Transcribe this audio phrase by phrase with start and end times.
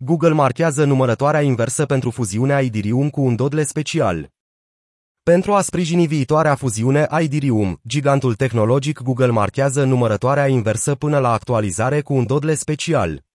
[0.00, 4.30] Google marchează numărătoarea inversă pentru fuziunea Idirium cu un dodle special.
[5.22, 12.00] Pentru a sprijini viitoarea fuziune Idirium, gigantul tehnologic Google marchează numărătoarea inversă până la actualizare
[12.00, 13.27] cu un dodle special.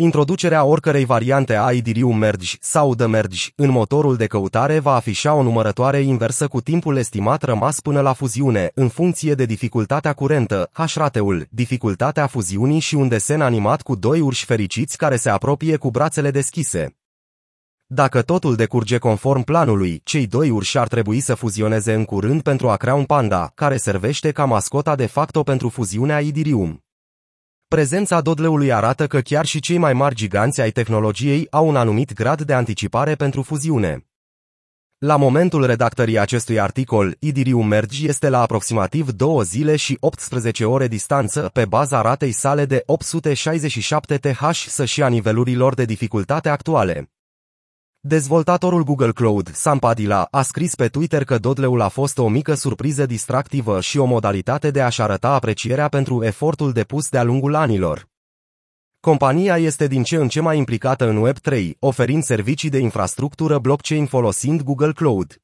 [0.00, 5.34] Introducerea oricărei variante a Idirium Merge sau The Merge în motorul de căutare va afișa
[5.34, 10.70] o numărătoare inversă cu timpul estimat rămas până la fuziune, în funcție de dificultatea curentă,
[10.72, 15.90] hash-rateul, dificultatea fuziunii și un desen animat cu doi urși fericiți care se apropie cu
[15.90, 16.96] brațele deschise.
[17.86, 22.68] Dacă totul decurge conform planului, cei doi urși ar trebui să fuzioneze în curând pentru
[22.68, 26.82] a crea un panda, care servește ca mascota de facto pentru fuziunea Idirium.
[27.68, 32.12] Prezența Dodleului arată că chiar și cei mai mari giganți ai tehnologiei au un anumit
[32.12, 34.06] grad de anticipare pentru fuziune.
[34.98, 40.88] La momentul redactării acestui articol, Idirium Merge este la aproximativ 2 zile și 18 ore
[40.88, 47.10] distanță pe baza ratei sale de 867 TH să și a nivelurilor de dificultate actuale.
[48.00, 52.54] Dezvoltatorul Google Cloud, Sam Padilla, a scris pe Twitter că Dodleul a fost o mică
[52.54, 58.08] surpriză distractivă și o modalitate de a-și arăta aprecierea pentru efortul depus de-a lungul anilor.
[59.00, 64.06] Compania este din ce în ce mai implicată în Web3, oferind servicii de infrastructură blockchain
[64.06, 65.36] folosind Google Cloud.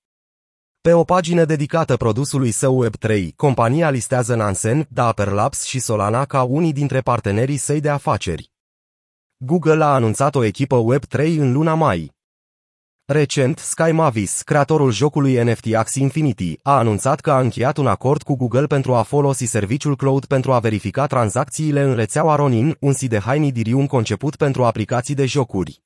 [0.81, 6.43] Pe o pagină dedicată produsului său Web3, compania listează Nansen, Dapper Labs și Solana ca
[6.43, 8.51] unii dintre partenerii săi de afaceri.
[9.37, 12.13] Google a anunțat o echipă Web3 în luna mai.
[13.07, 18.23] Recent, Sky Mavis, creatorul jocului NFT Axie Infinity, a anunțat că a încheiat un acord
[18.23, 22.93] cu Google pentru a folosi serviciul cloud pentru a verifica tranzacțiile în rețeaua Ronin, un
[23.09, 25.84] de haini Dirium conceput pentru aplicații de jocuri.